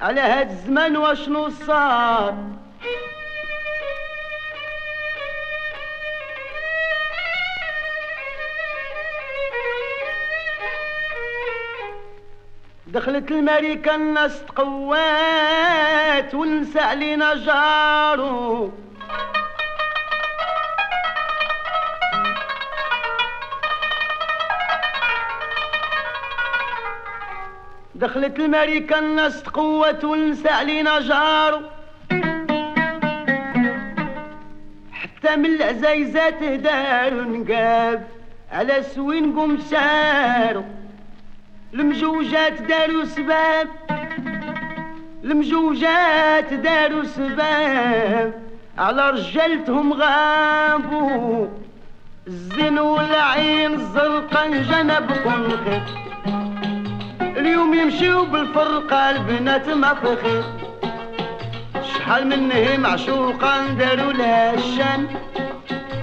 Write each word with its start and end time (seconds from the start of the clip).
على 0.00 0.20
هاد 0.20 0.50
الزمان 0.50 0.96
واشنو 0.96 1.48
صار؟ 1.48 2.34
دخلت 12.86 13.30
الماريكا 13.30 13.94
الناس 13.94 14.44
تقوات 14.44 16.34
ونسى 16.34 16.80
علينا 16.80 17.34
جارو. 17.34 18.72
دخلت 28.00 28.38
الماريكا 28.38 28.98
الناس 28.98 29.42
تقوت 29.42 30.04
ونسى 30.04 30.48
علينا 30.48 31.00
جارو 31.00 31.60
حتى 34.92 35.36
من 35.36 35.46
العزايزات 35.46 36.42
هدارو 36.42 37.20
نقاب 37.20 38.06
على 38.52 38.82
سوين 38.82 39.38
قوم 39.38 39.58
سارو 39.58 40.64
المجوجات 41.74 42.62
داروا 42.62 43.04
سباب. 43.04 43.68
المجوجات 45.24 46.54
داروا 46.54 47.04
سباب. 47.04 48.32
على 48.78 49.10
رجالتهم 49.10 49.92
غابوا. 49.92 51.46
الزين 52.26 52.78
والعين 52.78 53.74
الزرقا 53.74 54.46
جنبكم 54.46 55.48
خير 55.64 55.82
اليوم 57.46 57.74
يمشيو 57.74 58.24
بالفرقة 58.24 59.10
البنات 59.10 59.68
ما 59.68 59.94
فخير 59.94 60.42
شحال 61.82 62.26
من 62.28 62.80
هي 62.80 62.99
معشوقة 62.99 63.66
داروا 63.66 64.12
لها 64.12 64.54
الشان 64.54 65.06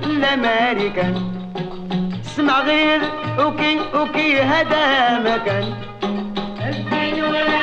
الامريكان 0.04 1.16
تسمع 2.26 2.60
غير 2.62 3.02
okay 3.40 3.80
okay 3.94 4.42
هذا 4.42 4.84
ما 5.20 5.33
كان. 5.33 5.74
الزين 6.70 7.24
والعين 7.24 7.63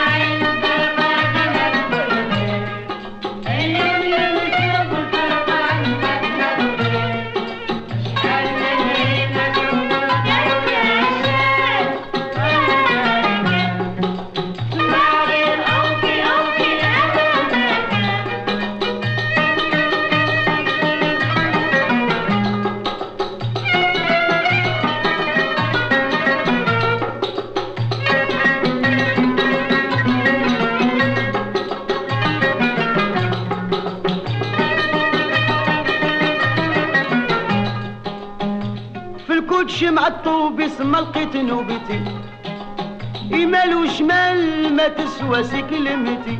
ما 45.31 45.43
تسوى 45.43 45.63
سكلمتي 45.63 46.39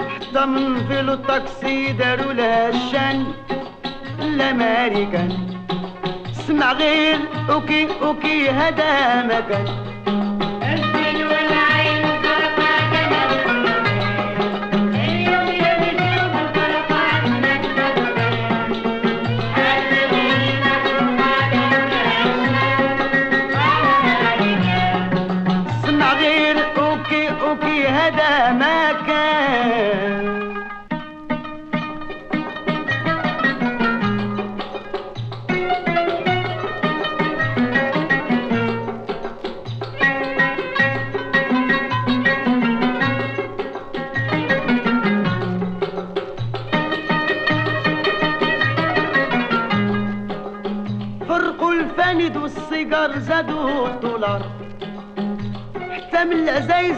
حتى 0.00 0.46
من 0.46 0.86
فيلو 0.88 1.12
الطاكسي 1.12 1.92
داروا 1.92 2.32
لها 2.32 2.68
الشان. 2.68 3.26
الامريكان 4.22 5.30
اسمع 6.30 6.72
غير 6.72 7.18
أوكي 7.50 7.88
أوكي 8.02 8.50
هذا 8.50 9.22
مكان 9.22 9.87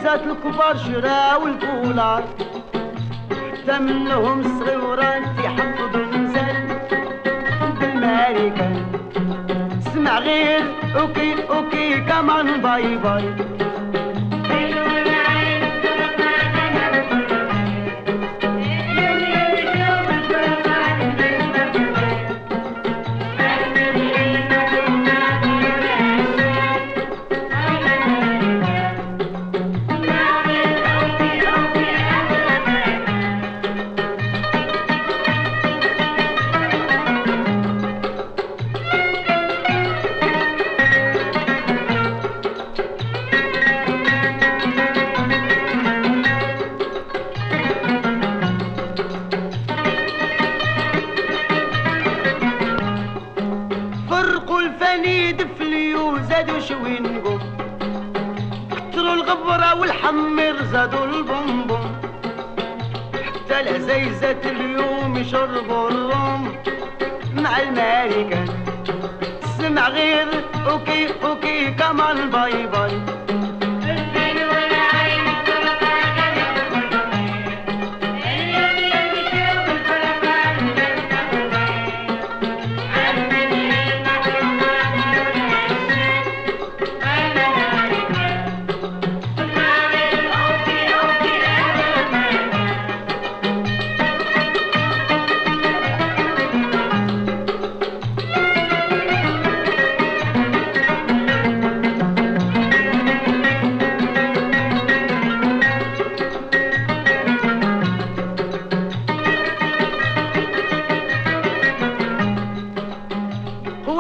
العزايزات 0.01 0.27
الكبار 0.27 0.77
شراو 0.77 1.47
الفولار 1.47 2.25
حتى 3.31 3.79
منهم 3.79 4.41
الصغيورات 4.41 5.23
يحفظوا 5.45 6.01
المثال 6.01 6.79
بالماريكان 7.81 8.85
تسمع 9.79 10.19
غير 10.19 10.63
okay 10.97 11.35
okay 11.51 12.01
come 12.01 12.41
on 12.41 12.61
bye 12.61 12.97
bye. 12.97 13.35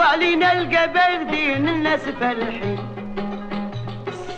وعلينا 0.01 0.53
القبر 0.53 1.23
دين 1.31 1.69
الناس 1.69 2.01
فرحين. 2.01 2.79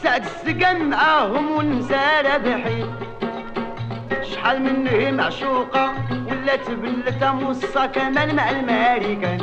ساد 0.03 0.25
السقم 0.25 0.82
معاهم 0.91 1.50
والنساء 1.50 2.26
رابحين 2.26 2.87
شحال 4.23 4.62
منهم 4.62 5.14
معشوقة 5.14 5.94
ولا 6.11 6.56
بلتها 6.69 7.32
مصة 7.32 7.87
كمال 7.87 8.37
مع 8.37 8.50
الماريكان. 8.50 9.41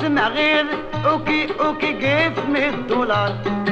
سمع 0.00 0.28
غير 0.28 0.66
أوكي 1.06 1.48
أوكي 1.60 1.92
كيف 1.92 2.46
مية 2.48 2.70
دولار. 2.70 3.63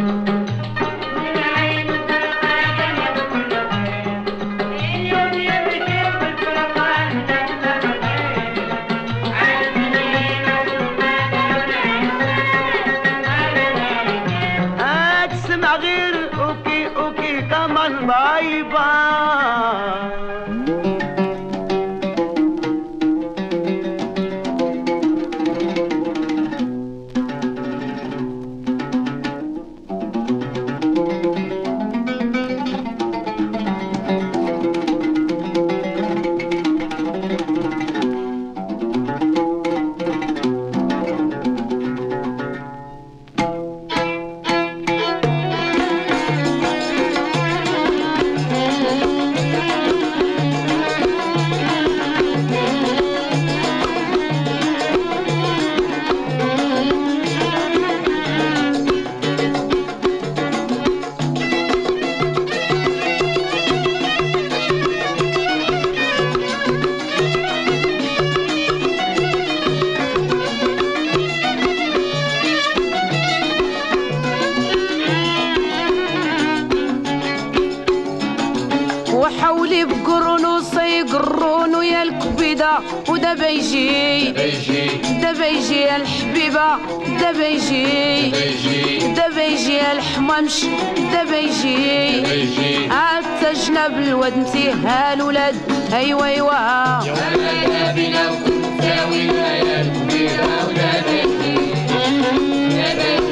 دابا 85.52 85.58
يجي. 85.58 85.80
يا 85.80 85.96
الحبيبة 85.96 86.76
يجي 87.44 87.84
بيجي 88.30 88.98
دابا 89.14 89.42
يجي. 89.42 89.72
يا 89.74 89.92
الحمامش 89.92 90.64
يجي. 91.36 92.20
بيجي 92.20 92.90
حتى 92.90 93.52
جناب 93.66 93.98
الواد 93.98 94.32
انتي 94.32 94.70
هالولاد 94.70 95.54
ايوا 95.92 96.24
ايوا 96.24 96.98
ولا 97.00 97.92
بينا 97.92 98.30
وكنت 98.30 98.82
ولا 98.82 99.56
يا 99.56 99.80
الكبيرة 99.80 100.66
ولا 100.68 100.92
بيجي 101.06 101.54
يا 101.92 102.94
بيجي 102.94 103.31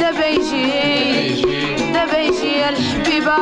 دابا 0.00 0.26
يجي 0.26 1.42
دابا 1.92 2.18
يجي 2.18 2.52
يا 2.58 2.68
الحبيبة 2.68 3.36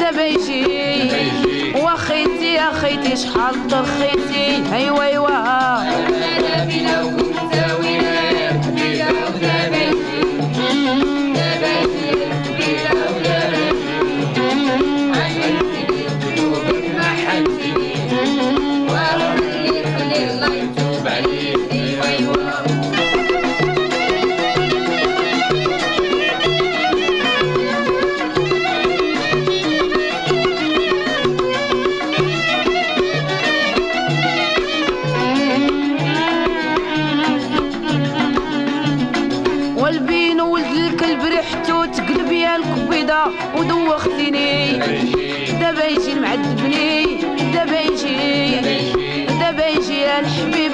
دابا 0.00 0.24
يجي 0.26 0.64
بيجي. 0.64 1.72
وخيتي 1.82 2.54
يا 2.54 2.70
خيتي 2.72 3.16
شحال 3.16 3.68
طرخيتي 3.68 4.62
ايوا 4.74 5.02
ايوا 5.04 5.28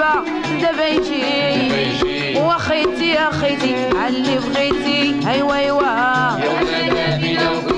الحبيبة 0.05 0.61
دابا 0.61 0.87
يجي. 0.87 1.23
بيجي 1.75 2.39
وخيتي 2.41 3.09
يا 3.11 3.31
خيتي 3.31 3.75
علي 3.97 4.39
بغيتي. 4.39 5.29
ايوا 5.31 5.55
ايوا. 5.57 5.83
يا 5.83 6.51
ولا 6.61 7.17
بينا 7.17 7.74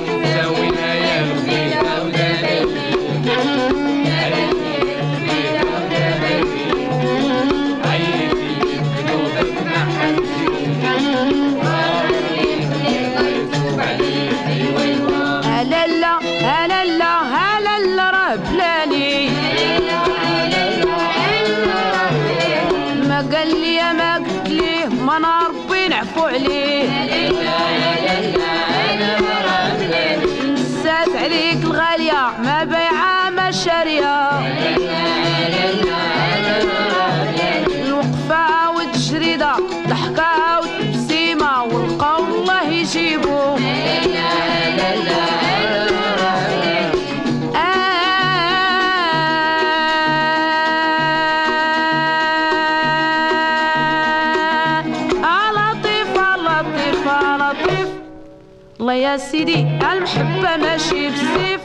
سيدي 59.47 59.63
المحبة 59.93 60.57
ماشي 60.57 61.09
بسيف. 61.09 61.61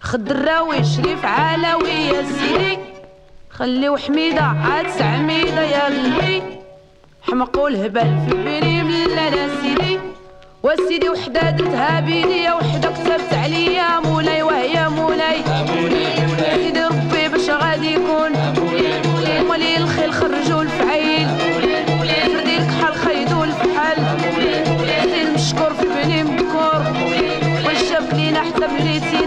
خد 0.00 0.30
الراوي 0.30 0.84
شريف 0.84 1.24
علاوي 1.24 1.90
يا 1.90 2.22
سيدي. 2.22 2.78
خليو 3.50 3.96
حميدة 3.96 4.42
عاد 4.42 4.88
سعميدة 4.88 5.62
يا 5.62 5.84
قلبي 5.84 6.42
حمق 7.22 7.58
والهبل 7.58 8.14
في 8.28 8.34
بيني 8.44 8.82
من 8.82 9.14
لا 9.14 9.30
سيدي. 9.62 10.00
وسيدي 10.62 11.08
وحدة 11.08 11.50
درتها 11.50 12.00
بيدي 12.00 12.50
وحدة 12.50 12.88
كتبت 12.88 13.32
عليا 13.32 14.00
مولاي 14.00 14.42
وهي 14.42 14.88
مولاي. 14.88 15.44
سيدي 16.54 16.84
ربي 16.84 17.28
باش 17.28 17.50
غادي 17.50 17.94
يكون 17.94 18.35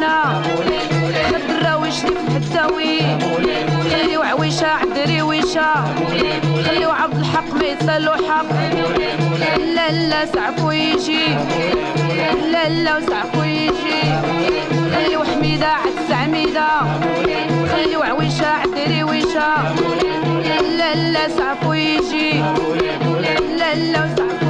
الحدة 0.09 1.37
الدراوي 1.37 1.91
شتي 1.91 2.07
في 2.07 2.37
الحداوي 2.37 2.99
عويشة 4.29 4.67
عدري 4.67 5.21
ويشة 5.21 5.73
خليو 6.65 6.89
عبد 6.89 7.17
الحق 7.17 7.53
ما 7.53 7.65
يتسالو 7.65 8.11
حق 8.13 8.45
لا 9.75 9.91
لا 9.91 10.25
سعفو 10.25 10.71
يجي 10.71 11.25
لا 12.51 12.69
لا 12.69 12.97
وسعفو 12.97 13.43
يجي 13.43 14.01
خليو 14.95 15.23
حميدة 15.23 15.67
عد 15.67 15.93
سعميدة 16.09 16.67
خليو 17.71 18.01
عويشة 18.01 18.47
عدري 18.47 19.03
ويشة 19.03 19.73
لا 20.77 20.95
لا 20.95 21.27
سعفو 21.37 21.73
يجي 21.73 22.31
لا 23.59 23.75
لا 23.75 24.05
وسعفو 24.05 24.48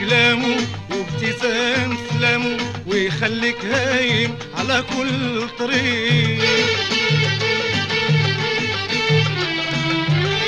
كلامه 0.00 0.56
وابتسام 0.90 1.96
سلامه 2.12 2.56
ويخليك 2.86 3.64
هايم 3.64 4.38
على 4.58 4.84
كل 4.96 5.48
طريق. 5.58 6.44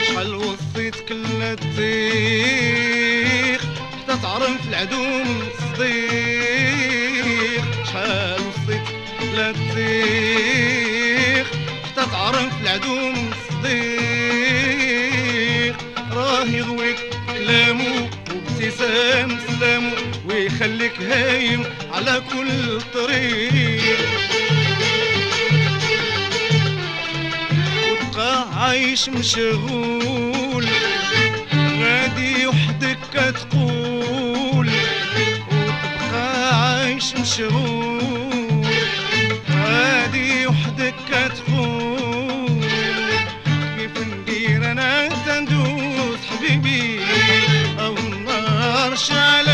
شحال 0.06 0.34
وصيتك 0.34 1.10
النتيخ 1.10 2.40
حتى 3.62 4.16
تعرف 4.22 4.68
العدو 4.68 5.04
من 5.04 5.42
الصديق. 5.46 6.04
شحال 7.84 8.40
كل 8.56 9.40
النتيخ 9.40 10.26
حتى 11.84 12.04
تعرف 12.10 12.52
العدو 12.62 12.94
من 12.94 13.32
الصديق. 13.32 14.15
سلام 18.96 19.38
سلام 19.48 19.92
ويخليك 20.28 21.02
هايم 21.02 21.64
على 21.92 22.22
كل 22.32 22.80
طريق 22.94 23.98
وتبقى 27.92 28.46
عايش 28.56 29.08
مشغول 29.08 30.66
غادي 31.80 32.46
وحدك 32.46 32.98
كتقول. 33.14 34.68
وتبقى 35.48 36.60
عايش 36.62 37.14
مشغول. 37.16 38.15
shall 49.06 49.45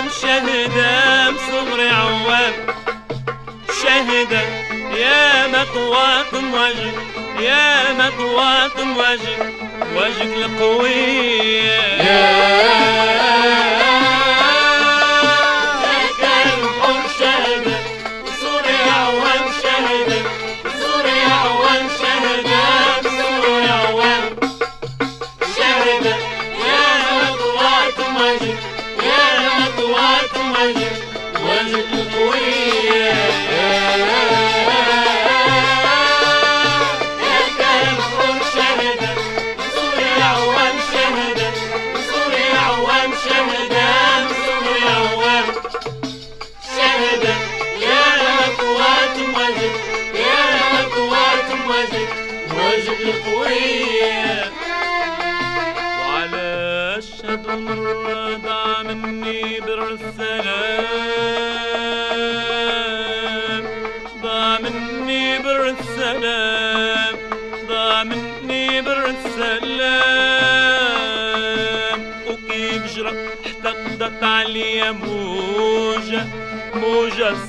عوام 0.00 0.10
شهدة 0.22 1.36
صغري 1.36 1.88
عوام. 1.88 2.52
شهدة 3.82 4.40
يا 4.96 5.46
مطوات 5.46 6.34
وجه 6.34 6.92
يا 7.40 7.92
مطوات 7.92 8.76
وجه 8.96 9.52
وجهك 9.96 10.36
القوية 10.36 11.80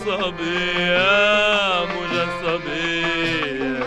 صبية 0.05 1.09
موجة 1.85 2.27
صبية 2.43 3.79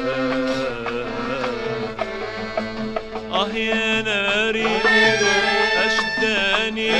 آه 3.32 3.48
يا 3.54 4.02
ناري 4.02 4.68
أشداني 5.86 6.90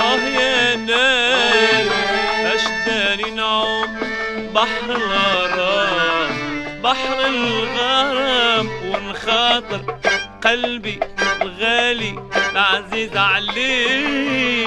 آه 0.00 0.22
يا 0.40 0.76
ناري 0.76 1.90
أشداني 2.54 3.30
نعوم 3.30 3.88
بحر 4.54 4.90
الغرام 4.90 6.30
بحر 6.82 7.26
الغرام. 7.26 8.66
ونخاطر 8.90 9.80
قلبي 10.44 11.00
الغالي 11.42 12.14
العزيز 12.52 13.16
عليه 13.16 14.65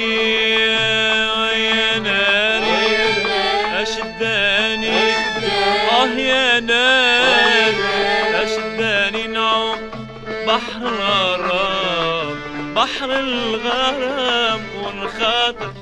الغرام. 10.90 12.38
بحر 12.76 13.10
الغرام 13.20 14.62
ونخاطر 14.84 15.74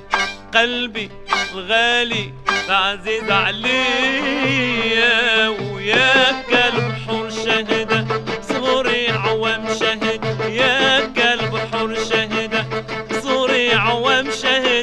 قلبي 0.53 1.11
الغالي. 1.53 2.33
العزيز 2.69 3.31
عليا 3.31 5.15
وياك 5.47 6.51
البحور 6.73 7.29
شهدة 7.29 8.05
صغري 8.41 9.09
عوام 9.09 9.63
شهد 9.79 10.23
ياك 10.49 11.19
البحور 11.39 11.95
شهدة 11.95 12.65
صغري 13.23 13.73
عوام 13.73 14.31
شهدة 14.31 14.76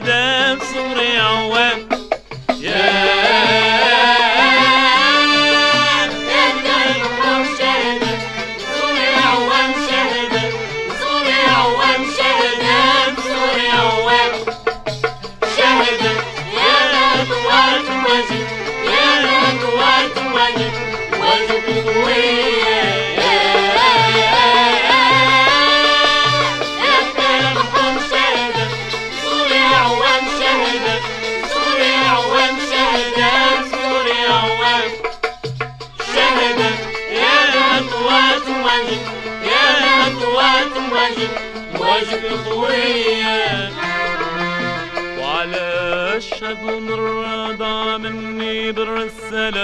أشهد 46.44 46.62
مرة 46.62 47.52
ضاع 47.52 47.96
مني 47.98 48.72
بر 48.72 48.96
السلام 49.02 49.54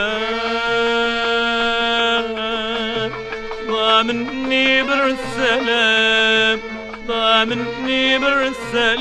ضاع 3.68 4.02
مني 4.02 4.82
بر 4.82 5.06
السلام 5.06 6.60
ضاع 7.08 7.44
مني 7.44 8.18
بر 8.18 8.46
السلام 8.46 9.00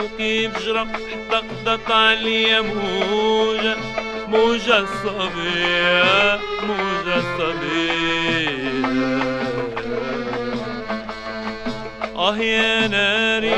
وكيف 0.00 0.66
جرى 0.66 0.86
احتقدت 1.32 1.90
عليا 1.90 2.60
موجة 2.60 3.76
موجة 4.28 4.84
صبية 5.04 6.38
موجة 6.62 7.22
صبية. 7.38 8.60
آه 12.16 12.36
يا 12.36 12.86
ناري. 12.88 13.54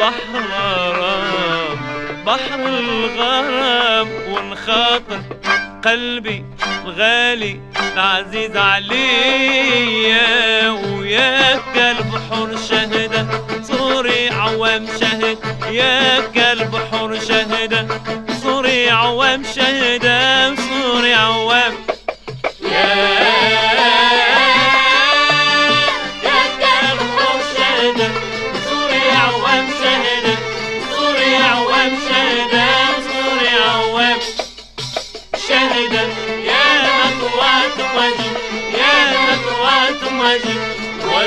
بحر 0.00 0.32
الغرام 0.34 1.76
بحر 2.26 2.68
الغرام 2.68 4.08
ونخاطر 4.28 5.20
قلبي 5.84 6.44
الغالي 6.84 7.60
العزيز 7.94 8.56
عليا 8.56 10.70
وياك 10.70 11.76
البحور 11.76 12.56
شهدة 12.70 13.26
صوري 13.62 14.28
عوام 14.30 14.86
شهد 15.00 15.38
ياك 15.70 16.38
البحور 16.38 17.18
شهدة 17.18 17.86
صوري 18.42 18.90
عوام 18.90 19.42
شهدة 19.56 20.54
صوري 20.54 21.14
عوام 21.14 21.72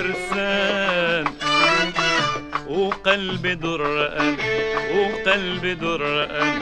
الفرسان 0.00 1.24
وقلبي 2.68 3.54
در 3.54 3.82
أنا 4.18 4.36
وقلبي 4.94 5.74
در 5.74 6.24
أنا 6.24 6.60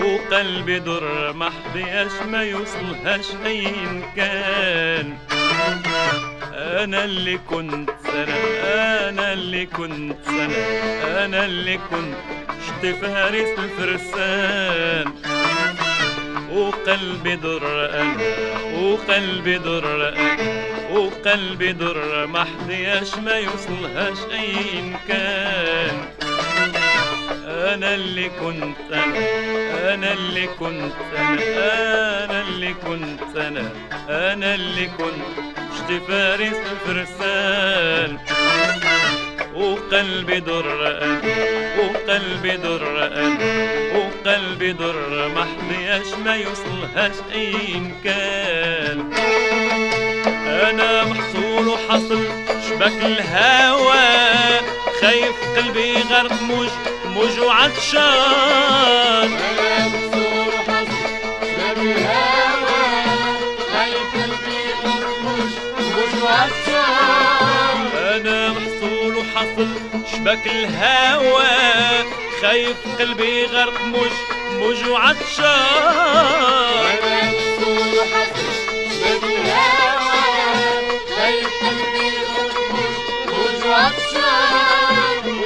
وقلبي 0.00 0.78
در 0.78 1.32
ما 1.32 1.50
حدياش 1.50 2.12
ما 2.30 2.42
يوصلهاش 2.42 3.26
أين 3.46 4.02
كان 4.16 5.16
أنا 6.54 7.04
اللي 7.04 7.38
كنت 7.50 7.90
أنا 8.14 9.08
أنا 9.08 9.32
اللي 9.32 9.66
كنت 9.66 10.28
أنا 10.28 11.24
أنا 11.24 11.44
اللي 11.44 11.76
كنت 11.90 12.16
شتي 12.66 12.92
فارس 12.92 13.58
الفرسان. 13.58 15.12
وقلبي 16.54 17.36
در 17.36 17.62
أنا 17.94 18.16
وقلبي 18.78 19.58
در 19.58 20.08
أنا 20.08 20.63
وقلبي 20.94 21.72
در 21.72 22.26
ما 22.26 22.44
حدياش 22.44 23.14
ما 23.18 23.38
يوصلهاش 23.38 24.18
أين 24.32 24.96
كان 25.08 26.04
أنا 27.46 27.94
اللي 27.94 28.28
كنت 28.28 28.92
أنا 28.92 29.94
أنا 29.94 30.12
اللي 30.12 30.46
كنت 30.46 30.92
أنا 31.16 32.24
أنا 32.24 32.40
اللي 32.40 32.74
كنت 32.74 33.36
أنا 33.36 33.70
أنا 34.08 34.54
اللي 34.54 34.86
كنت 34.86 35.54
شتي 35.76 36.00
فارس 36.08 36.56
الفرسان. 36.72 38.18
وقلبي 39.54 40.40
در 40.40 40.88
أنا 41.02 41.20
وقلبي 41.78 42.56
در 42.56 43.06
أنا 43.06 43.38
وقلبي 43.94 44.72
در 44.72 45.28
ما 45.28 45.44
حدياش 45.44 46.06
ما 46.24 46.36
يوصلهاش 46.36 47.16
أين 47.34 47.94
كان 48.04 49.10
أنا 50.54 51.04
محصول 51.04 51.68
وحصل 51.68 52.28
شبك 52.68 52.98
الهوى. 53.04 54.60
خايف 55.00 55.34
قلبي 55.56 55.96
غرق 56.10 56.42
موج 56.42 56.68
موج 57.06 57.40
وعطشان 57.40 58.02
أنا 59.32 59.88
مكسور 59.88 60.48
وحزن 60.48 61.02
شباب 61.42 61.78
الهوى. 61.78 62.86
خايف 63.72 64.08
قلبي 64.14 64.62
مرموش 64.84 65.52
مش 65.78 66.12
عطشان 66.22 67.78
أنا 68.14 68.38
محصول 68.50 69.12
وحصل 69.16 69.68
شبك 70.12 70.46
الهوى. 70.46 72.04
خايف 72.42 72.76
قلبي 72.98 73.46
غرق 73.46 73.80
موج 73.80 74.12
موج 74.58 74.84
وعطشان 74.88 75.44
أنا 77.02 77.30
مكسور 77.30 77.86
وحزن 77.98 78.33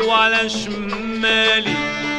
وعلى 0.07 0.49
شمالي 0.49 1.75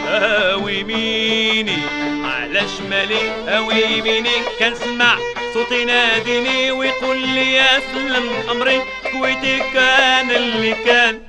أو 0.07 0.67
يميني 0.67 1.77
على 2.23 2.61
شمالي 2.77 3.31
أو 3.57 3.71
يميني 3.71 4.29
كنسمع 4.59 5.17
صوتي 5.53 5.85
ناديني 5.85 6.71
ويقول 6.71 7.17
لي 7.27 7.53
يا 7.53 7.79
سلم 7.93 8.29
أمري. 8.51 8.81
كويتي 9.11 9.59
كان 9.73 10.31
اللي 10.31 10.73
كان 10.85 11.21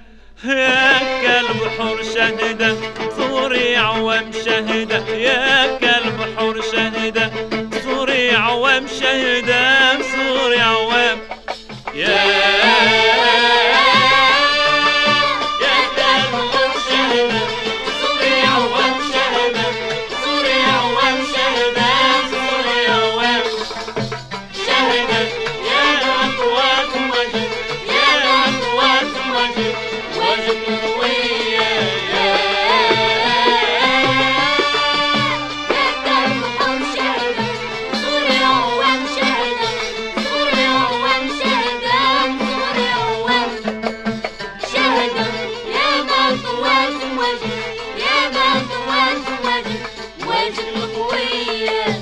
يا 0.45 0.99
كلب 1.23 1.69
حور 1.79 2.03
شهدة 2.03 2.77
صوري 3.17 3.77
عوام 3.77 4.31
شهدة 4.45 5.09
يا 5.09 5.79
كلب 5.79 6.21
حور 6.39 6.61
شهدة 6.73 7.31
صوري 7.85 8.31
عوام 8.37 8.87
شهدة 9.01 9.93
صوري 10.03 10.61
عوام 10.61 11.19
يا 11.95 12.60
القوية. 50.59 51.85
أنا 51.87 52.00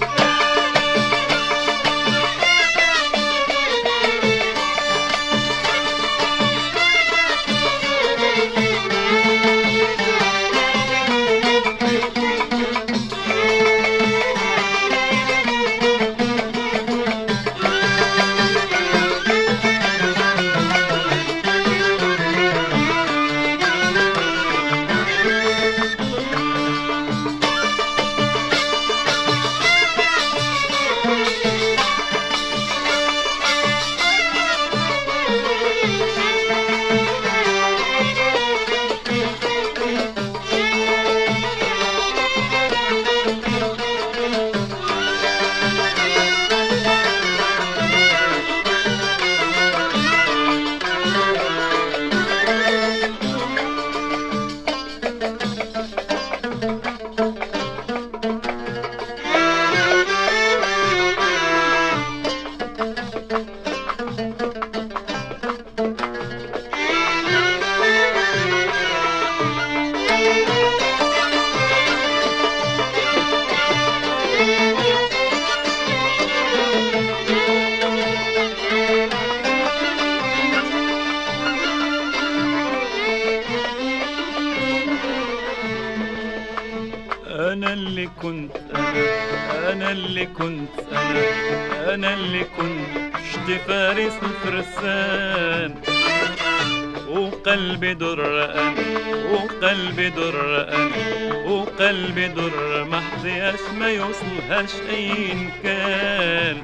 وقلبي 99.32 100.08
در 100.10 100.68
أنا 100.74 101.34
وقلبي 101.46 102.28
در 102.28 102.84
ما 102.84 103.00
حظياش 103.00 103.60
ما 103.78 103.88
يوصلهاش 103.90 104.70
أين 104.90 105.50
كان. 105.62 106.56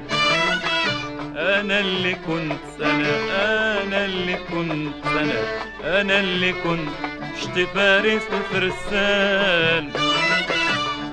أنا 1.37 1.79
اللي 1.79 2.15
كنت 2.27 2.81
أنا 2.81 3.83
أنا 3.83 4.05
اللي 4.05 4.35
كنت 4.51 5.05
أنا 5.05 5.39
أنا 6.01 6.19
اللي 6.19 6.53
كنت 6.53 6.89
شتي 7.41 7.65
فارس 7.65 8.21
الفرسان 8.33 9.91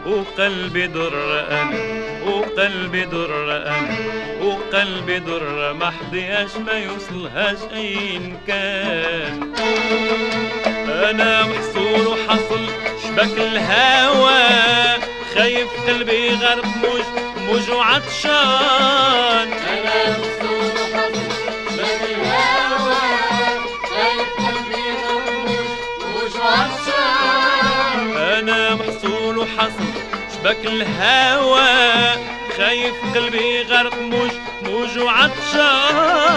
وقلبي 0.06 0.86
در 0.86 1.14
أنا 1.50 2.02
وقلبي 2.26 3.04
در 3.04 3.56
أنا 3.66 3.96
وقلبي 4.42 5.18
در 5.18 5.72
ما 5.72 5.90
حظياش 5.90 6.56
ما 6.56 6.72
يوصلهاش 6.72 7.58
أين 7.74 8.36
كان. 8.46 9.52
أنا 10.92 11.44
محصور 11.44 12.08
وحصل 12.08 12.66
شبك 13.04 13.38
الهوى. 13.38 14.48
خايف 15.34 15.68
قلبي 15.86 16.30
غرق 16.30 16.64
موج 16.66 17.02
موج 17.48 17.70
وعطشان. 17.70 19.48
أنا 19.52 20.18
مكسور 20.18 20.74
حظي 20.94 21.26
بين 21.76 22.02
الهوى. 22.16 23.04
خايف 23.90 24.28
قلبي 24.38 24.84
غموش 25.02 25.70
وش 26.16 26.36
عطشان 26.36 28.16
أنا 28.16 28.74
محصول 28.74 29.38
وحصل 29.38 29.90
شبك 30.34 30.60
الهوى. 30.64 31.72
خايف 32.56 32.94
قلبي 33.14 33.62
غرق 33.62 33.98
موج 33.98 34.32
موج 34.62 34.98
وعطشان. 34.98 36.32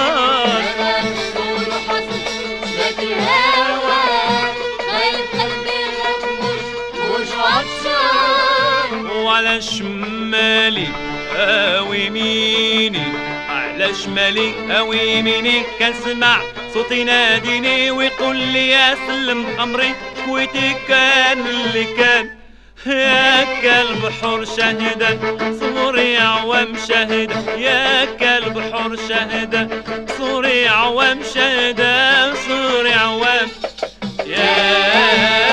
وعلى 9.36 9.62
شمالي 9.62 10.88
أو 11.36 11.94
يميني 11.94 13.04
على 13.50 13.94
شمالي 13.94 14.78
أو 14.78 14.94
يميني. 14.94 15.64
كنسمع 15.80 16.42
صوتي 16.74 17.02
يناديني 17.02 17.92
ويقول 17.92 18.38
لي 18.38 18.70
يا 18.70 18.96
سلم 19.08 19.46
أمري 19.60 19.96
كويتي 20.26 20.76
كان 20.88 21.48
اللي 21.48 21.84
كان. 21.98 22.30
يا 22.86 23.44
كلب 23.62 24.12
حور 24.22 24.46
شهدة 24.46 25.20
صوري 25.60 26.18
عوام 26.18 26.74
شهدة 26.88 27.56
يا 27.58 28.06
كلب 28.06 28.60
حور 28.60 28.96
شهدة 29.10 29.84
صوري 30.18 30.68
عوام 30.68 31.20
شهدة 31.36 32.34
صوري 32.34 32.94
عوام. 32.94 33.48
يا 34.26 35.45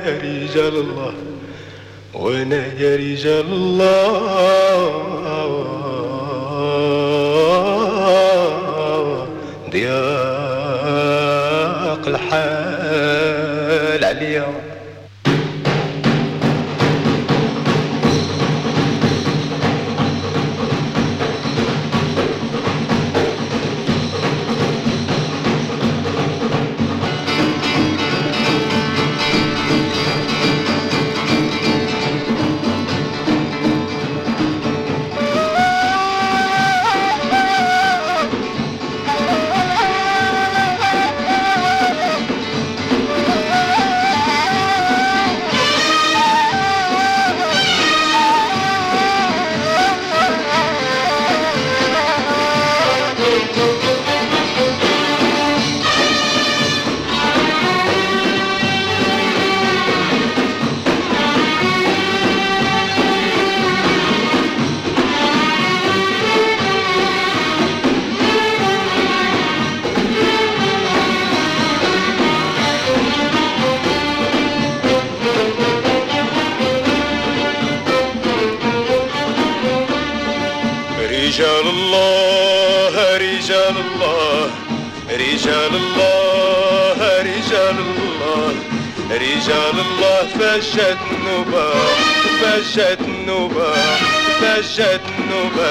يا 0.10 0.44
رجال 0.44 0.76
الله 0.76 1.14
وأنا 2.14 2.66
يا 2.80 2.96
رجال 2.96 3.46
الله 3.46 4.59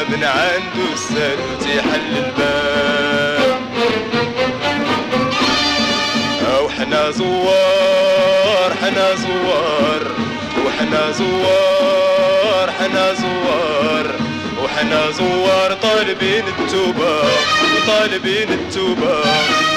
من 0.09 0.25
عنده 0.25 0.93
السالوت 0.93 1.67
يحل 1.67 2.17
الباب. 2.17 3.59
وحنا 6.65 7.11
زوار 7.11 8.71
حنا 8.83 9.15
زوار. 9.15 10.03
وحنا 10.67 11.13
زوار 11.13 12.71
حنا 12.79 13.15
زوار. 13.15 14.07
وحنا 14.65 15.11
زوار 15.11 15.73
طالبين 15.83 16.45
التوبة 16.59 17.17
وطالبين 17.75 18.49
التوبة 18.53 19.17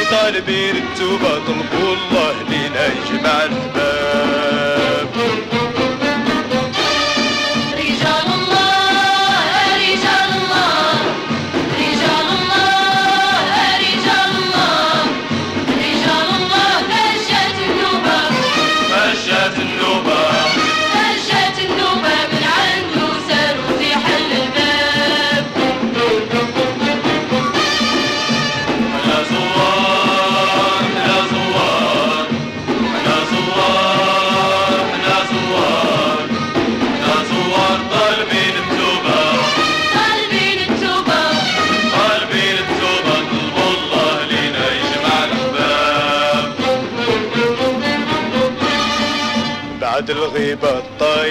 وطالبين 0.02 0.76
التوبة. 0.76 1.34
طلبوا 1.48 1.96
الله 1.96 2.36
لينا 2.50 2.86
يجمع 2.86 3.44
الحباب 3.44 3.81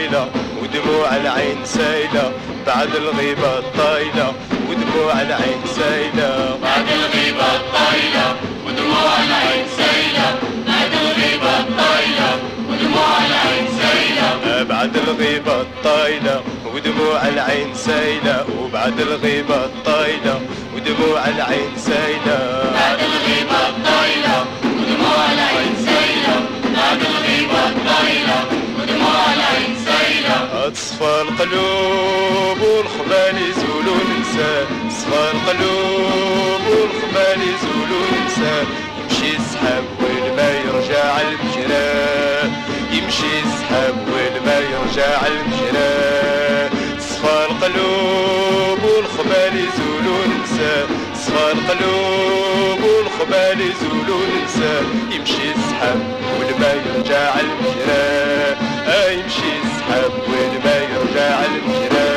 الطايلة 0.01 0.29
ودموع 0.63 1.17
العين 1.17 1.65
سايلة 1.65 2.33
بعد 2.67 2.89
الغيبة 2.97 3.59
الطايلة 3.59 4.33
ودموع 4.71 5.13
العين 5.13 5.61
سايلة 5.77 6.59
بعد 6.63 6.87
الغيبة 6.89 7.47
الطايلة 7.57 8.37
ودموع 8.67 9.13
العين 9.27 9.67
سايلة 9.77 10.39
بعد 10.67 10.93
الغيبة 10.93 11.59
الطايلة 11.61 12.39
ودموع 12.71 13.19
العين 13.29 13.67
سايلة 13.81 14.65
بعد 14.65 14.97
الغيبة 14.97 15.61
الطايلة 15.61 16.43
ودموع 16.75 17.29
العين 17.29 17.75
سايلة 17.75 18.45
وبعد 18.61 19.01
الغيبة 19.01 19.65
الطايلة 19.65 20.41
ودموع 20.77 21.29
العين 21.29 21.77
سايلة 21.77 22.39
بعد 22.75 22.99
الغيبة 23.01 23.69
الطايلة 23.69 24.45
ودموع 24.65 25.25
العين 25.33 25.75
سايلة 25.87 26.37
بعد 26.77 27.01
الغيبة 27.01 27.69
الطايلة 27.69 28.45
ودموع 28.79 29.25
العين 29.35 29.70
تصفى 30.21 31.23
القلوب 31.23 32.61
والخبال 32.61 33.37
يزولوا 33.51 33.97
ننسى 34.11 34.67
تصفى 34.89 35.31
القلوب 35.33 36.61
والخبال 36.71 37.39
يزولوا 37.43 38.07
ننسى 38.13 38.65
يمشي 39.01 39.37
السحاب 39.37 39.85
والما 40.01 40.51
يرجع 40.51 41.21
المجرى. 41.21 42.51
يمشي 42.93 43.41
السحاب 43.45 43.97
والما 44.13 44.59
يرجع 44.59 45.27
المجرى. 45.27 46.71
تصفى 46.99 47.47
القلوب 47.51 48.81
والخبال 48.85 49.53
يزولوا 49.57 50.23
ننسى 50.27 50.87
تصفى 51.15 51.53
القلوب 51.53 52.81
والخبال 52.85 53.61
يزولوا 53.61 54.23
ننسى 54.27 54.83
يمشي 55.17 55.53
السحاب 55.57 56.01
والما 56.41 56.73
يرجع 56.73 57.41
المجرى. 57.41 58.57
آه 58.89 59.11
يمشي 59.11 59.53
السحاب 59.65 59.80
والما 59.99 60.77
يرجع 60.77 61.45
المجرى 61.45 62.10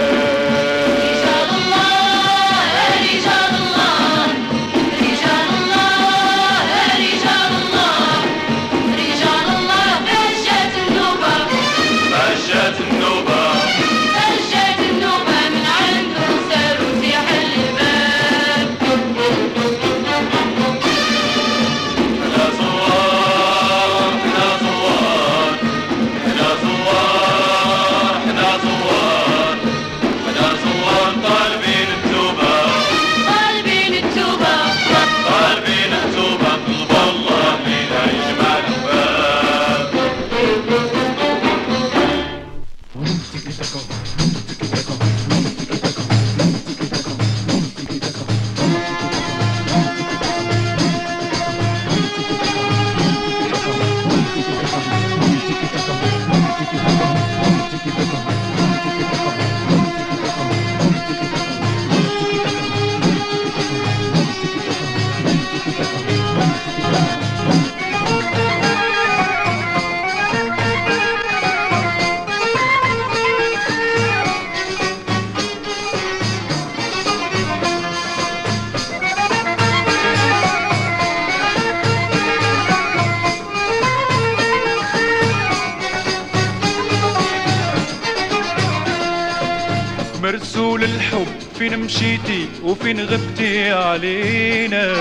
مشيتي 91.83 92.47
وفين 92.63 92.99
غبتي 92.99 93.71
علينا؟ 93.71 94.93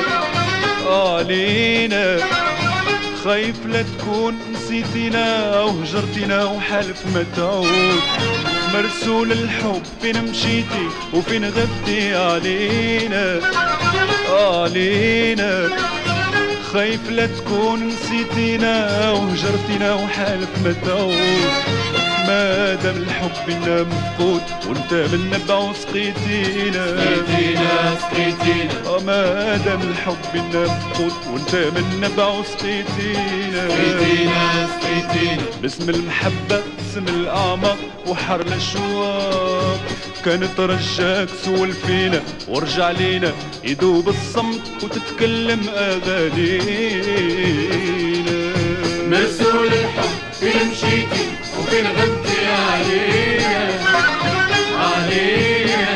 علينا. 0.86 2.16
خايف 3.24 3.56
لا 3.66 3.82
تكون 3.82 4.34
نسيتينا 4.54 5.58
أو 5.58 5.68
هجرتينا 5.68 6.44
وحلف 6.44 7.06
ما 7.14 7.24
تعود. 7.36 8.02
مرسول 8.74 9.32
الحب 9.32 9.82
فين 10.02 10.24
مشيتي 10.24 10.88
وفين 11.12 11.44
غبتي 11.44 12.14
علينا؟ 12.14 13.40
علينا. 14.30 15.68
خايف 16.72 17.10
لا 17.10 17.26
تكون 17.26 17.88
نسيتينا 17.88 19.10
وهجرتينا 19.10 19.94
وحالف 19.94 20.48
ما 20.64 20.74
تعود. 20.86 21.52
ما 22.28 22.74
دام 22.74 22.96
الحب 22.96 23.31
لنا 23.48 23.82
مفقود 23.82 24.42
وانت 24.68 24.92
من 24.94 25.30
نبع 25.30 25.72
سقيتينا 25.72 26.86
سقيتينا 28.00 28.86
آه، 28.86 29.00
ما 29.06 29.56
دام 29.56 29.82
الحب 29.82 30.16
لنا 30.34 30.62
مفقود 30.64 31.12
وانت 31.32 31.54
من 31.54 32.00
نبع 32.00 32.26
وسقيتينا 32.28 33.68
سقيتينا 33.68 34.68
سقيتينا 34.80 35.42
باسم 35.62 35.90
المحبة 35.90 36.62
اسم 36.90 37.04
الأعماق 37.08 37.78
وحر 38.06 38.40
الأشواق. 38.40 39.80
كانت 40.24 40.60
رجاك 40.60 41.28
سول 41.44 41.72
فينا 41.72 42.22
وارجع 42.48 42.90
لينا. 42.90 43.32
يدوب 43.64 44.08
الصمت 44.08 44.60
وتتكلم 44.82 45.60
أغانينا. 45.68 46.92
مرسول 49.08 49.66
الحب 49.66 50.32
فين 50.40 50.68
مشيتي 50.70 51.26
وفين 51.62 51.86
غبتي 51.86 52.46
علينا 52.46 53.68
علينا 54.78 55.86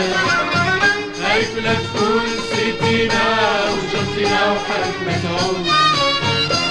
خايف 1.22 1.56
لا 1.64 1.74
تكون 1.74 2.22
نسيتينا 2.24 3.24
وحرف 4.52 4.94
متعود 5.06 5.66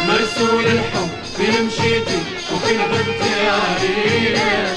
مرسول 0.08 0.66
الحب 0.66 1.10
فين 1.38 1.66
مشيتي 1.66 2.20
وفين 2.54 2.80
غبتي 2.82 3.50
عليا 3.50 4.76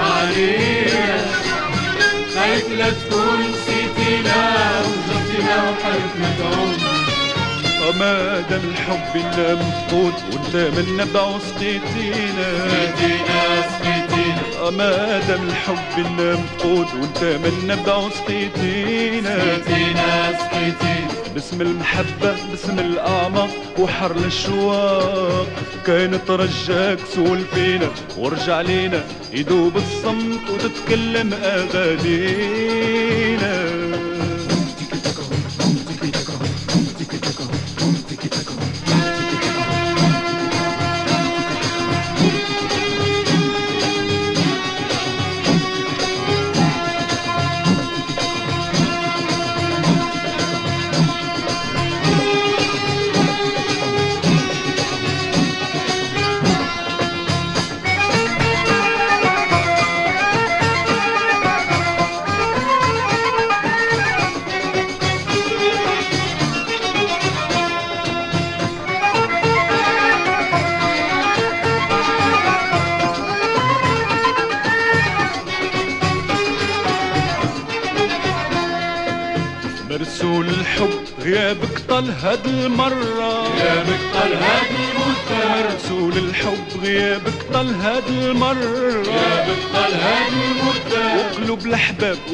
عليا 0.00 1.26
خايف 2.34 2.68
لا 2.68 2.90
تكون 2.90 3.38
نسيتينا 3.40 4.80
وجرتينا 4.80 5.62
وحرف 5.70 6.16
متعود 6.16 7.01
ما 7.90 8.40
دام 8.50 8.60
الحب 8.64 9.16
مفقود 9.36 10.14
وانت 10.32 10.54
من 10.56 10.86
نبع 10.96 11.22
وسقيتينا 11.22 12.48
سقيتينا 12.68 13.40
سقيتينا 13.72 14.70
ما 14.70 15.20
دام 15.28 15.42
الحب 15.48 15.94
مفقود 15.98 16.86
وانت 17.00 17.22
من 17.22 17.54
نبع 17.68 17.96
وسقيتينا 17.96 19.36
سقيتينا 19.38 20.32
سقيتينا 20.38 21.08
باسم 21.34 21.60
المحبة 21.60 22.36
باسم 22.50 22.78
الأعماق 22.78 23.50
وحر 23.78 24.16
الشواق 24.16 25.46
كانت 25.86 26.30
رجاك 26.30 26.98
سول 27.14 27.44
فينا 27.54 27.88
ورجع 28.18 28.60
لينا. 28.60 29.04
يدوب 29.32 29.76
الصمت 29.76 30.50
وتتكلم 30.50 31.32
أغانينا. 31.44 32.62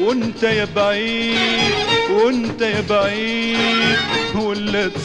وانت 0.09 0.43
يا 0.43 0.67
بعيد 0.75 1.71
وانت 2.09 2.61
يا 2.61 2.83
بعيد. 2.89 3.97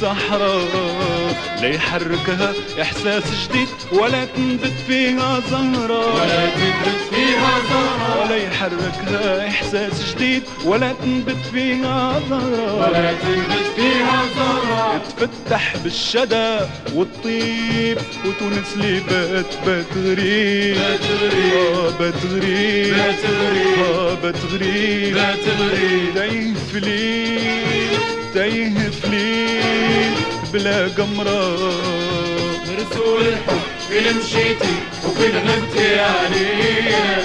صحراء 0.00 1.34
لا 1.60 1.68
يحركها 1.68 2.52
إحساس 2.82 3.22
جديد 3.44 3.68
ولا 3.92 4.24
تنبت 4.24 4.72
فيها 4.86 5.40
زهرة. 5.50 6.14
ولا 6.14 6.46
تدرس 6.50 7.02
فيها 7.10 7.52
زهرة. 7.70 8.24
ولا 8.24 8.36
يحركها 8.36 9.48
إحساس 9.48 10.14
جديد 10.14 10.42
ولا 10.64 10.92
تنبت 10.92 11.36
فيها 11.52 12.20
زهرة. 12.30 12.74
ولا 12.74 13.12
تدرس 13.12 13.68
فيها 13.76 14.22
زهرة. 14.36 15.02
تفتح 15.20 15.76
بالشدى 15.76 16.58
والطيب 16.94 17.98
وتونس 18.26 18.76
لي 18.76 19.00
بات 19.10 19.54
بات 19.66 19.92
غريب 19.96 20.76
بات 20.76 21.00
غريب. 21.22 21.54
آه 21.54 21.90
بات 21.98 22.14
غريب 22.32 22.94
بات 22.94 23.24
غريب. 23.24 23.78
آه 23.78 24.14
بات 24.22 24.36
غريب 24.52 25.14
بات 25.14 25.48
غريب. 25.60 26.56
في 26.72 26.80
ليل. 26.80 28.23
تايه 28.34 28.90
في 28.90 29.08
ليل 29.08 30.14
بلا 30.52 30.88
قمرة. 30.88 31.56
مرسول 32.66 33.22
الحب 33.28 33.60
فين 33.88 34.16
مشيتي 34.18 34.74
وفين 35.04 35.36
غبتي 35.36 36.00
عليا 36.00 37.22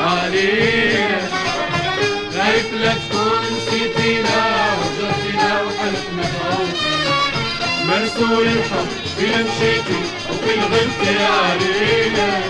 عليا 0.00 1.20
خايف 2.36 2.72
لا 2.74 2.92
تكون 2.94 3.40
نسيتينا 3.56 4.40
وجرتينا 4.78 5.62
وحلف 5.62 6.04
متعود 6.18 6.76
مرسول 7.88 8.46
الحب 8.46 8.88
فين 9.18 9.42
مشيتي 9.46 10.00
وفين 10.30 10.62
غبتي 10.62 11.24
علينا 11.24 12.40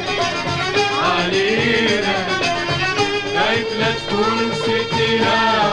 علينا 1.03 2.27
خايف 3.35 3.67
لا 3.81 3.93
تكون 3.93 4.51
نسيتينا 4.53 5.73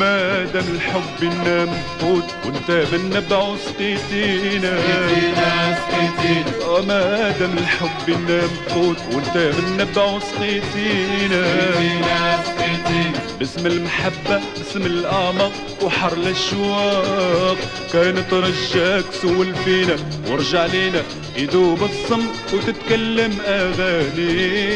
ما 0.00 0.44
دام 0.44 0.64
الحب 0.74 1.22
إنا 1.22 1.64
مفقود 1.64 2.24
وانت 2.44 2.70
من 2.92 3.10
نبع 3.16 3.38
وسقيتينا 3.42 4.80
سقيتينا 4.80 5.78
سقيتينا 5.78 6.52
آه 6.64 6.80
ما 6.82 7.30
دام 7.40 7.58
الحب 7.58 8.08
إنا 8.08 8.40
مفقود 8.44 8.96
وانت 9.12 9.36
من 9.36 9.76
نبع 9.80 10.04
وسقيتينا 10.04 11.42
سقيتينا 11.72 12.42
سقيتينا 12.44 13.20
باسم 13.38 13.66
المحبة 13.66 14.40
باسم 14.58 14.82
الأعماق 14.86 15.52
وحر 15.82 16.12
الأشواق 16.12 17.58
كانت 17.92 18.32
رجاك 18.32 19.04
سول 19.22 19.54
فينا 19.64 19.96
ورجع 20.28 20.66
لينا 20.66 21.02
يدوب 21.36 21.82
الصمت 21.82 22.34
وتتكلم 22.54 23.38
أغانينا. 23.46 24.72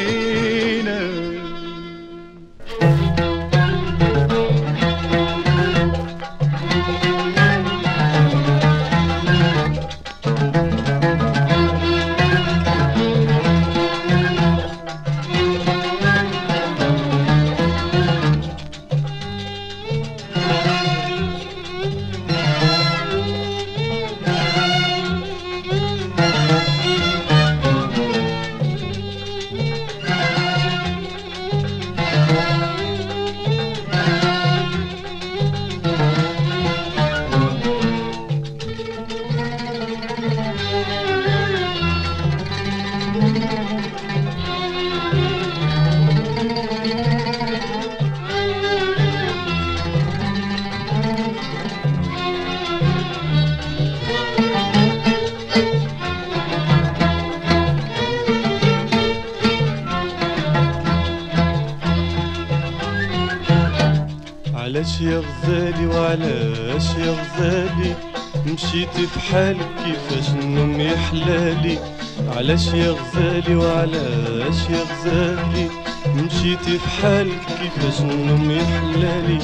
علاش 64.66 65.00
يا 65.00 65.18
غزالي 65.26 65.86
وعلاش 65.86 66.84
يا 66.98 67.10
غزالي 67.20 67.94
مشيتي 68.46 69.06
في 69.06 69.20
حالك 69.20 69.68
كيفاش 69.84 70.28
النوم 70.28 70.80
يحلالي؟ 70.80 71.78
علاش 72.36 72.66
يا 72.66 72.90
غزالي 72.90 73.54
وعلاش 73.54 74.58
يا 74.70 74.82
غزالي 74.90 75.68
مشيتي 76.16 76.78
في 76.78 76.88
حالك 77.02 77.40
كيفاش 77.60 78.00
النوم 78.00 78.50
يحلالي؟ 78.50 79.38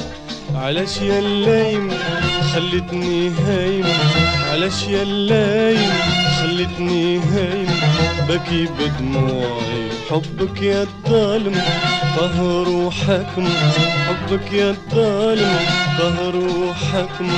علاش 0.55 0.97
يا 1.01 1.19
اللايم 1.19 1.91
خليتني 2.53 3.29
هايم؟ 3.29 3.85
علاش 4.51 4.87
يا 4.87 5.03
اللايم 5.03 5.91
خليتني 6.39 7.19
هايم؟ 7.19 7.67
بكي 8.29 8.67
بدموعي 8.79 9.83
حبك 10.09 10.61
يا 10.61 10.81
الظالم 10.83 11.61
قهر 12.17 12.69
وحكم 12.69 13.47
حبك 14.07 14.53
يا 14.53 14.69
الظالم 14.69 15.59
قهر 15.99 16.35
وحكم 16.35 17.29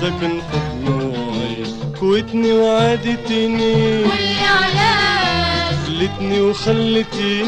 سكن 0.00 0.40
في 0.50 0.58
ضلوعي 0.84 1.64
كويتني 2.00 2.52
وعادتني 2.52 3.74
قولي 4.02 4.40
علاش 4.58 5.76
خلتني 5.86 6.40
وخلتني 6.40 7.40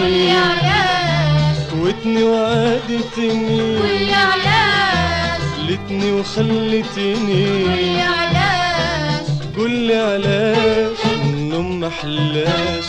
قولي 0.00 0.30
علاش 0.32 1.56
كويتني 1.72 2.22
وعادتني 2.22 3.76
قولي 3.78 4.14
علاش 4.14 5.40
خلتني 5.56 6.12
وخلتني 6.12 7.64
قولي 7.64 8.02
علاش 8.02 9.26
قولي 9.56 9.96
علاش 9.96 10.98
النوم 11.24 11.80
محلاش. 11.80 12.84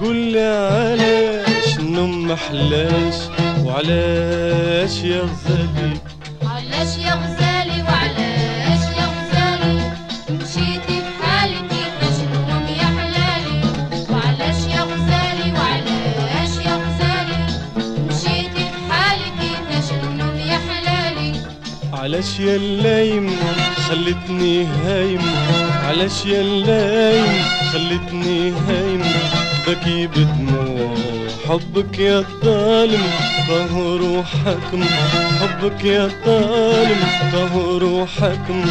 قولي 0.00 0.40
علاش. 0.40 1.69
النوم 1.90 2.28
محلاش 2.28 3.14
وعلاش 3.64 4.94
يا 5.04 5.20
غزالي 5.22 5.92
علاش 6.42 6.96
يا 6.98 7.14
غزالي 7.14 7.82
وعلاش 7.82 8.82
يا 8.98 9.06
غزالي 9.14 9.74
مشيتي 10.30 10.96
بحالك 11.20 11.62
كيفاش 11.70 12.18
النوم 12.26 12.66
يا 12.80 12.88
حلالي 12.98 13.60
وعلاش 14.10 14.60
يا 14.74 14.80
غزالي 14.90 15.52
وعلاش 15.58 16.52
يا 16.66 16.74
غزالي 16.82 17.38
مشيتي 18.08 18.64
بحالك 18.88 19.32
كيفاش 19.40 19.90
النوم 20.04 20.36
يا 20.36 20.58
حلالي 20.68 21.32
علاش 21.92 22.40
يا 22.40 22.56
اللايم 22.56 23.30
خلتني 23.88 24.66
هايم 24.66 25.22
علاش 25.84 26.26
يا 26.26 26.40
اللايم 26.40 27.42
خلتني 27.72 28.50
هايم 28.50 29.02
بكي 29.66 30.06
بدموع 30.06 30.94
حبك 31.50 31.98
يا 31.98 32.18
الظالم 32.18 33.02
قهر 33.48 34.02
وحكم 34.02 34.84
حبك 35.40 35.84
يا 35.84 36.04
الظالم 36.04 37.00
قهر 37.32 37.84
وحكم 37.84 38.64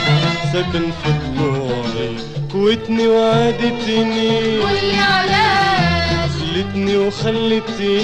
سكن 0.53 0.91
في 1.03 1.11
ضلوعي 1.37 2.15
كويتني 2.51 3.07
وعادتني. 3.07 4.57
قولي 4.59 4.97
علاش؟ 4.97 6.31
خلتني 6.39 6.97
وخلتني 6.97 7.99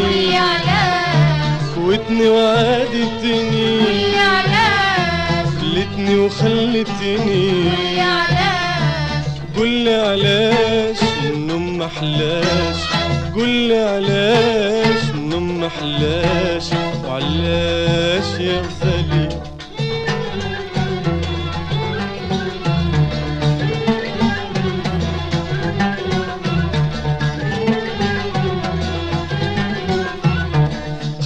قولي 0.00 0.36
علاش؟ 0.36 1.74
كويتني 1.74 2.28
وعادتني. 2.28 3.78
قولي 3.84 4.18
علاش؟ 4.18 5.48
خلتني 5.60 6.18
وخلتني 6.18 7.16
قولي 7.16 8.00
علاش؟ 8.00 9.26
قولي 9.56 9.94
علاش؟ 9.94 10.98
النوم 11.24 11.78
محلاش. 11.78 12.99
قولي 13.34 13.78
علاش 13.78 15.10
النوم 15.14 15.60
محلاش 15.60 16.70
وعلاش 17.04 18.40
يا 18.40 18.62
غزالي 18.62 19.28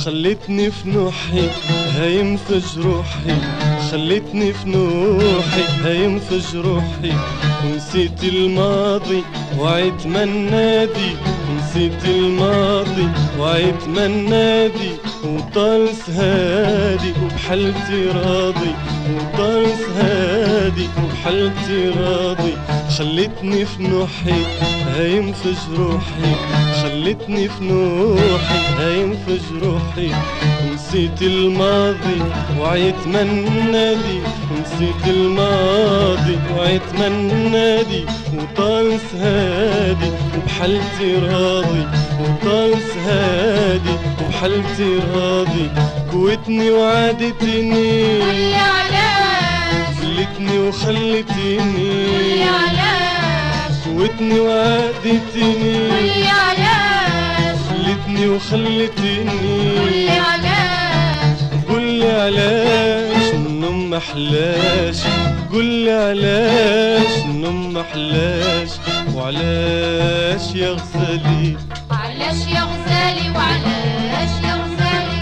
خلتني 0.04 0.70
في 0.70 0.88
نوحي 0.88 1.48
هايم 1.96 2.36
في 2.36 2.60
جروحي. 2.74 3.36
خلتني 3.90 4.52
في 4.52 4.68
نوحي 4.68 5.62
هايم 5.84 6.20
في 6.20 6.38
جروحي. 6.38 7.12
ونسيت 7.64 8.24
الماضي 8.24 9.22
وعيت 9.58 10.06
من 10.06 10.50
نادي. 10.50 11.33
نسيت 11.74 12.04
الماضي 12.04 13.08
وعيت 13.38 13.88
نادي 13.88 14.90
وطال 15.24 15.88
سهادي 16.06 17.12
وبحالتي 17.22 18.06
راضي 18.06 18.74
وطال 19.14 19.66
سهادي 19.86 20.88
وبحالتي 20.98 21.88
راضي. 21.88 22.54
خلتني 22.98 23.64
في 23.64 23.82
نوحي 23.82 24.42
هايم 24.94 25.32
في 25.32 25.54
جروحي. 25.68 26.34
خلتني 26.82 27.48
في 27.48 27.64
نوحي 27.64 28.58
هايم 28.78 29.18
في 29.26 29.38
جروحي. 29.50 30.10
نسيت 30.74 31.22
الماضي 31.22 32.20
وعيت 32.60 33.06
نادي 33.06 34.20
نسيت 34.60 35.06
الماضي 35.06 36.38
وعيت 36.56 36.94
نادي 37.52 38.04
وطال 38.34 38.98
سهادي 39.12 40.10
وبحالتي 40.54 41.14
راضي 41.14 41.86
وطال 42.20 42.72
سهادي 42.94 43.94
وبحالتي 44.20 44.98
راضي 45.14 45.70
كويتني 46.12 46.70
وعادتني. 46.70 48.20
قولي 48.22 48.54
علاش؟ 48.54 49.96
خلتني 50.00 50.58
وخلتني 50.58 51.58
قولي 51.58 52.44
علاش؟ 52.44 53.74
كويتني 53.84 54.40
وعادتني. 54.40 55.88
قولي 55.90 56.28
علاش؟ 56.28 57.58
خلتني 57.70 58.28
وخلتني 58.28 59.78
قولي 59.78 60.10
علاش؟ 60.10 61.38
قولي 61.68 62.10
علاش 62.10 63.34
النوم 63.34 63.90
محلاش 63.90 65.00
قولي 65.52 65.92
علاش 65.92 67.24
النوم 67.24 67.72
محلاش 67.74 68.70
وعلاش 69.14 70.54
يا 70.54 70.70
غزالي 70.70 71.56
علاش 71.90 72.40
يا 72.54 72.62
غزالي 72.70 73.30
وعلاش 73.36 74.32
يا 74.46 74.54
غزالي 74.62 75.20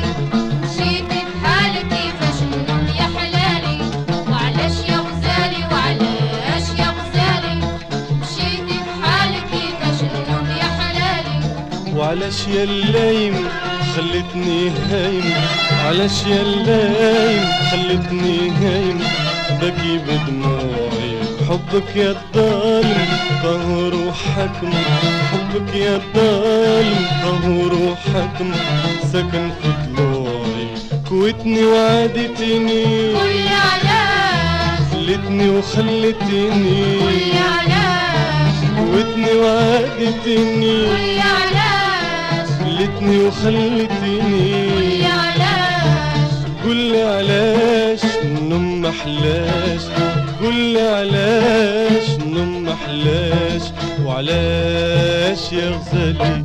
مشيتي 0.63 1.21
بحالك 1.43 1.87
كيفاش 1.93 2.39
النوم 2.43 2.87
يا 2.99 3.09
حلالي 3.17 3.79
وعلاش 4.31 4.77
يا 4.89 4.97
غزالي 5.07 5.63
وعلاش 5.73 6.67
يا 6.79 6.89
غزالي 6.99 7.55
مشيتي 8.21 8.79
بحالك 8.89 9.45
كيفاش 9.53 10.01
النوم 10.03 10.47
يحلالي 10.61 11.39
وعلاش 11.99 12.47
يا 12.49 12.65
اللايم 12.65 13.49
خليتني 13.97 14.71
هايم؟ 14.71 15.35
علاش 15.87 16.27
يا 16.27 16.43
اللايم 16.43 17.45
خليتني 17.71 18.51
هايم؟ 18.51 18.99
بكي 19.63 19.99
بدموعي 19.99 20.82
حبك 21.53 21.97
يا 21.97 22.11
الظالم 22.11 23.07
قهر 23.43 23.95
وحكم 23.95 24.71
حبك 25.33 25.75
يا 25.75 25.97
الظالم 25.97 27.07
قهر 27.25 27.75
وحكم 27.75 28.53
سكن 29.13 29.51
في 29.63 29.69
ضلوعي 29.97 30.69
كويتني 31.09 31.65
وعادتني 31.65 32.85
قولي 33.15 33.49
علاش 33.49 34.83
خلتني 34.93 35.49
وخلتني. 35.51 36.97
قولي 37.01 37.39
علاش 37.53 38.57
كويتني 38.79 39.33
وعادتني 39.39 40.87
قولي 40.87 41.21
علاش 41.21 42.49
خلتني 42.61 43.19
وخلتني. 43.27 44.71
قولي 44.73 45.07
علاش 45.07 46.33
قولي 46.65 47.03
علاش 47.03 48.01
النوم 48.23 48.81
محلاش 48.83 49.83
قولي 50.43 50.81
علاش 50.81 52.09
النوم 52.23 52.63
محلاش 52.65 53.63
وعلاش 54.07 55.53
يا 55.53 55.71
غزالي 55.71 56.45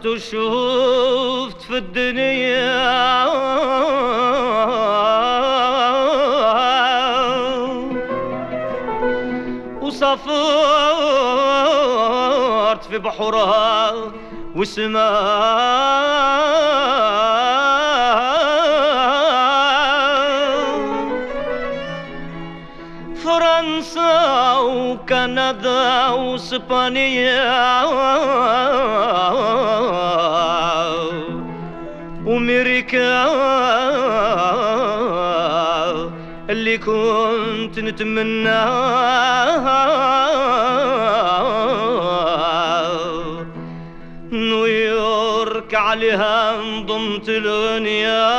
فرجت 0.00 0.06
وشوفت 0.06 1.62
في 1.62 1.76
الدنيا. 1.76 3.26
وسافرت 9.82 10.34
في 12.84 12.98
بحرها 12.98 13.92
وسماء. 14.56 15.90
فرنسا 23.24 24.58
وكندا 24.58 26.08
وإسبانيا. 26.08 27.40
وامريكا 32.94 33.30
اللي 36.50 36.78
كنت 36.78 37.78
نتمناها 37.78 39.10
نيويورك 44.32 45.74
عليها 45.74 46.56
انضمت 46.60 47.28
الغنيا 47.28 48.30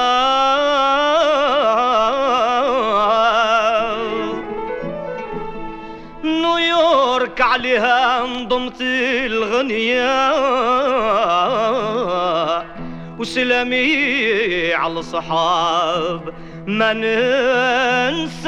نيويورك 6.23 7.41
عليها 7.41 8.25
انضمت 8.25 8.81
الغنيا 8.81 10.31
وسلامي 13.21 14.73
على 14.73 14.99
الصحاب 14.99 16.33
ما 16.67 16.93
ننساها 16.93 18.41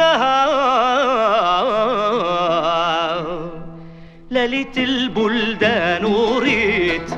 ليلة 4.31 4.77
البلدان 4.77 6.05
وريت 6.05 7.09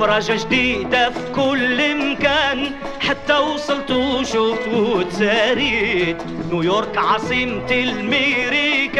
فرجة 0.00 0.44
جديدة 0.44 1.10
في 1.10 1.32
كل 1.36 2.10
مكان. 2.10 2.70
حتى 3.00 3.38
وصلت 3.38 3.90
وشفت 3.90 4.68
وتساريت 4.74 6.22
نيويورك 6.50 6.96
عاصمة 6.98 7.70
الميريكان. 7.70 8.98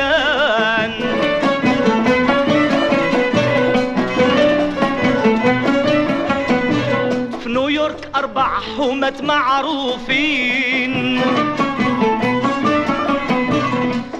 حومات 8.61 9.23
معروفين. 9.23 11.21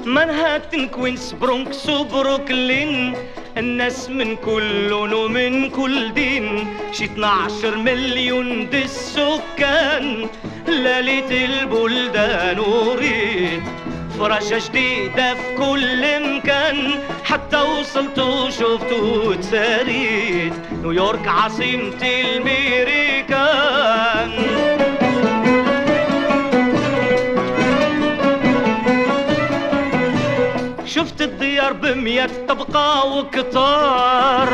مانهاتن 0.05 0.89
كوينز 0.89 1.33
برونكس 1.33 1.89
وبروكلين 1.89 3.15
الناس 3.57 4.11
من 4.11 4.37
كل 4.37 4.89
لون 4.89 5.13
ومن 5.13 5.71
كل 5.71 6.15
دين. 6.15 6.67
شي 6.93 7.05
12 7.05 7.77
مليون 7.77 8.71
دي 8.71 8.83
السكان 8.83 10.29
ليلة 10.69 11.45
البلدان 11.45 12.59
وريد 12.59 13.63
فرجة 14.19 14.61
جديدة 14.69 15.35
في 15.35 15.57
كل 15.59 16.37
مكان. 16.37 16.91
حتى 17.25 17.57
وصلت 17.57 18.19
وشفت 18.19 18.93
وتساريت 18.93 20.53
نيويورك 20.83 21.29
عاصمة 21.29 22.03
الميريكان 22.03 23.18
بمية 32.09 32.47
طبقة 32.49 33.05
وكتار 33.17 34.49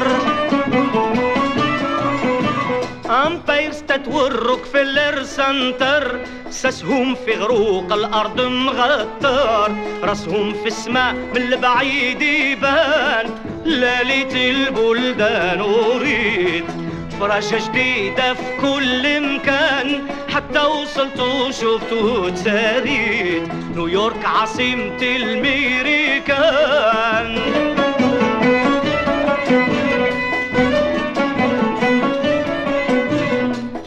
Empire 3.26 3.72
State 3.72 4.08
وال 4.08 4.26
Rockefeller 4.26 5.22
Center 5.22 6.20
ساسهم 6.50 7.14
في 7.14 7.32
عروق 7.34 7.92
الأرض 7.92 8.40
مغطر 8.40 9.76
راسهم 10.02 10.52
في 10.52 10.66
السماء 10.66 11.14
من 11.14 11.36
البعيد 11.36 12.22
يبان 12.22 13.30
ليلة 13.64 14.50
البلدان 14.50 15.60
اريد 15.60 16.83
فراشة 17.24 17.68
جديدة 17.68 18.34
في 18.34 18.56
كل 18.60 19.20
مكان. 19.20 20.00
حتى 20.34 20.60
وصلت 20.60 21.20
وشفت 21.20 21.92
وتساريت 21.92 23.48
نيويورك 23.76 24.24
عاصمة 24.24 25.02
الميريكان. 25.02 26.34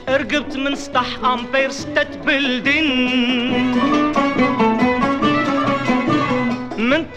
رقبت 0.09 0.57
من 0.57 0.75
سطح 0.75 1.05
أمبير 1.23 1.69
ستة 1.71 2.17
بلدين 2.25 2.87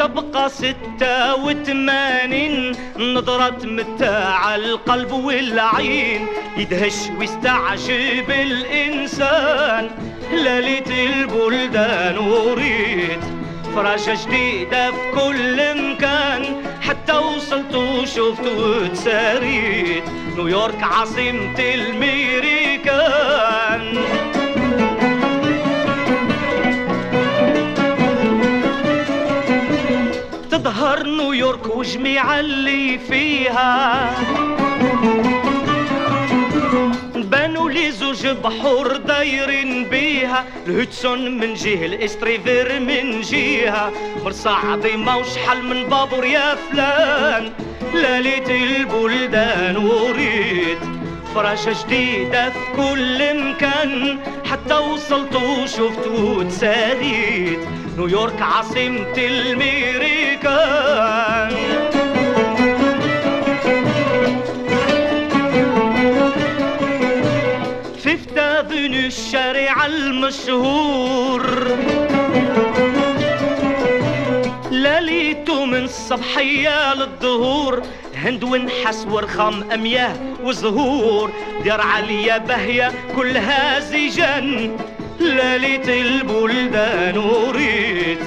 طبقة 0.01 0.49
ستة 0.49 1.35
وثمانين 1.35 2.77
نظرة 2.99 3.67
متاع 3.67 4.55
القلب 4.55 5.13
والعين 5.13 6.27
يدهش 6.57 6.95
ويستعجب 7.19 8.31
الإنسان. 8.31 9.91
ليلة 10.33 11.07
البلدان 11.07 12.19
وريد 12.19 13.21
فراشة 13.75 14.27
جديدة 14.27 14.91
في 14.91 14.97
كل 15.15 15.59
مكان 15.91 16.63
حتى 16.83 17.13
وصلت 17.13 17.75
وشفت 17.75 18.47
وتساريت. 18.47 20.05
نيويورك 20.37 20.83
عاصمة 20.83 21.59
الميريكان. 21.59 23.21
تظهر 30.71 31.07
نيويورك 31.07 31.77
وجميع 31.77 32.41
اللي 32.41 32.99
فيها. 32.99 34.11
بانوا 37.15 37.71
لي 37.71 37.91
زوج 37.91 38.27
بحور 38.27 38.97
دايرين 38.97 39.85
بيها. 39.85 40.45
ال 40.67 40.77
Hudson 40.77 41.39
من 41.39 41.55
جهة 41.55 41.87
ال 41.87 41.96
East 41.96 42.34
River 42.34 42.81
من 42.81 43.21
جهة 43.21 43.93
مرسى 44.25 44.49
عظيمة 44.49 45.17
وشحال 45.17 45.65
من 45.65 45.89
بابور 45.89 46.25
يا 46.25 46.55
فلان. 46.55 47.53
ليلة 47.95 48.49
البلدان 48.51 49.77
وريد 49.77 50.79
فرجة 51.35 51.75
جديدة 51.87 52.51
في 52.51 52.59
كل 52.77 53.19
مكان. 53.45 54.19
حتى 54.51 54.75
وصلت 54.75 55.37
وشفت 55.37 56.07
وتساريت 56.07 57.59
نيويورك 57.97 58.43
عاصمة 58.43 59.15
الميريكان 59.19 60.71
فيفت 67.99 68.39
افنيو 68.39 69.07
الشارع 69.07 69.87
المشهور. 69.87 71.69
ليلته 74.71 75.65
من 75.65 75.85
الصبحية 75.85 76.95
للظهور 76.95 77.83
هند 78.15 78.45
ونحس 78.45 79.07
ورخام 79.11 79.71
أمياه 79.73 80.17
وزهور. 80.43 81.33
ديار 81.63 81.81
عالية 81.81 82.39
باهية 82.39 82.93
كلها 83.17 83.81
زيجان 83.81 84.77
ليلة 85.21 86.01
البلدان 86.01 87.19
وريت 87.19 88.19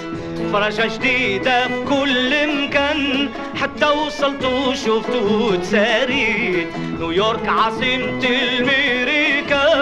فرجة 0.53 0.95
جديدة 0.95 1.67
في 1.67 1.83
كل 1.89 2.47
مكان. 2.47 3.29
حتى 3.55 3.85
وصلت 3.85 4.45
وشفت 4.45 5.15
وتساريت 5.15 6.67
نيويورك 6.99 7.47
عاصمة 7.47 8.23
الميريكان. 8.23 9.73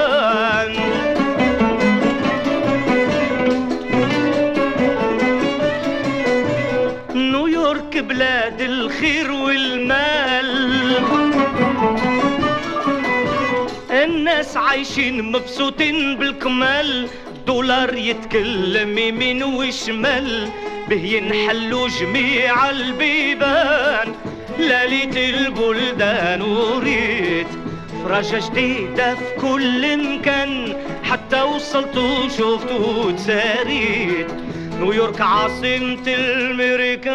نيويورك 7.16 7.98
بلاد 7.98 8.62
الخير 8.62 9.32
والمال. 9.32 10.52
الناس 14.22 14.58
عايشين 14.58 15.32
مبسوطين 15.32 16.18
بالكمال. 16.18 17.08
دولار 17.48 17.94
يتكلم 17.98 18.98
يمين 18.98 19.44
وشمال 19.44 20.50
به 20.90 21.06
ينحلوا 21.06 21.88
جميع 21.90 22.70
البيبان. 22.70 24.14
ليلة 24.60 25.30
البلدان 25.30 26.42
وريت 26.42 27.48
فرجة 28.04 28.42
جديدة 28.50 29.16
في 29.16 29.36
كل 29.42 29.98
مكان. 29.98 30.78
حتى 31.04 31.42
وصلت 31.42 31.98
وشفت 31.98 32.72
وتساريت 32.72 34.32
نيويورك 34.80 35.22
عاصمة 35.22 36.08
الميريكان. 36.08 37.12